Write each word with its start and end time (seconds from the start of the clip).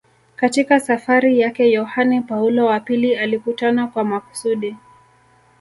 Katika 0.35 0.79
safari 0.79 1.41
zake 1.43 1.71
Yohane 1.71 2.21
Paulo 2.21 2.65
wa 2.65 2.79
pili 2.79 3.15
alikutana 3.15 3.87
kwa 3.87 4.03
makusudi 4.03 4.75